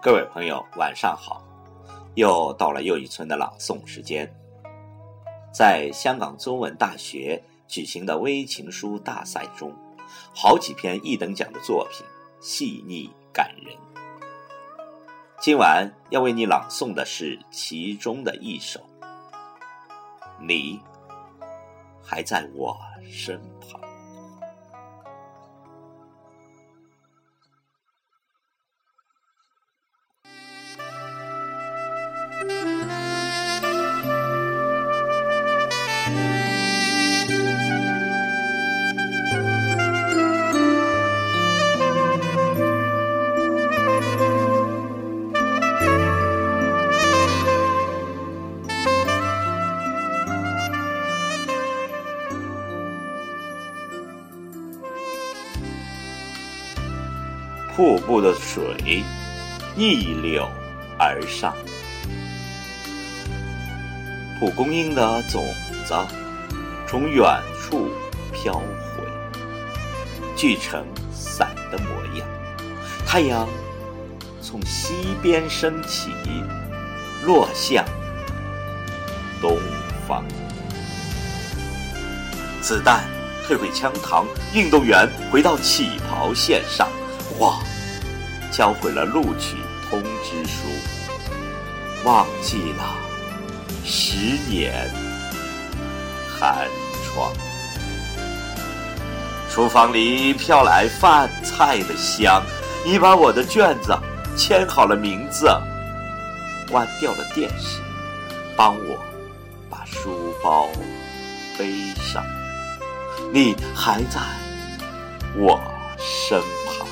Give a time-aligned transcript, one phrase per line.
[0.00, 1.42] 各位朋友，晚上好！
[2.14, 4.32] 又到了又一村的朗诵时间。
[5.52, 9.74] 在香港中文大学举行的微情书大赛中，
[10.32, 12.06] 好几篇一等奖的作品
[12.40, 13.74] 细腻感人。
[15.40, 18.80] 今晚要为你朗诵的是其中的一首。
[20.40, 20.80] 你
[22.04, 22.78] 还在我
[23.10, 23.40] 身
[57.78, 59.04] 瀑布的水
[59.76, 60.44] 逆流
[60.98, 61.54] 而上，
[64.38, 65.44] 蒲公英的种
[65.84, 65.94] 子
[66.86, 67.24] 从远
[67.60, 67.90] 处
[68.32, 69.04] 飘回，
[70.36, 72.26] 聚成伞的模样。
[73.04, 73.48] 太阳
[74.40, 76.10] 从西边升起，
[77.26, 77.84] 落向
[79.40, 79.58] 东
[80.06, 80.24] 方。
[82.60, 83.04] 子弹
[83.44, 86.88] 退回枪膛，运动员回到起跑线上。
[87.40, 87.58] 哇
[88.52, 89.56] 交回了录取
[89.90, 90.68] 通知书，
[92.04, 93.07] 忘记了
[93.90, 94.90] 十年
[96.38, 96.68] 寒
[97.06, 97.32] 窗。
[99.50, 102.42] 厨房里飘来饭菜的香，
[102.84, 103.98] 你把我的卷子
[104.36, 105.48] 签好了名字，
[106.70, 107.80] 关掉了电视，
[108.54, 108.98] 帮我
[109.70, 110.68] 把书包
[111.58, 112.22] 背上。
[113.32, 114.20] 你还在
[115.34, 115.58] 我
[115.98, 116.86] 身旁。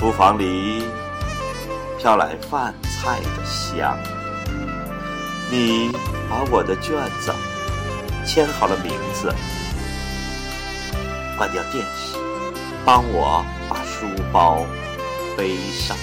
[0.00, 0.82] 厨房里
[1.98, 3.94] 飘来饭菜的香，
[5.50, 5.92] 你
[6.26, 7.30] 把我的卷子
[8.24, 9.30] 签好了名字，
[11.36, 12.16] 关掉电视，
[12.82, 14.64] 帮我把书包
[15.36, 15.94] 背上。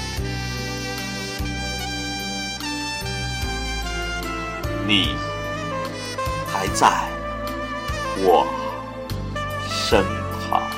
[4.86, 5.16] 你
[6.46, 6.88] 还在
[8.18, 8.46] 我
[9.68, 10.06] 身
[10.48, 10.77] 旁。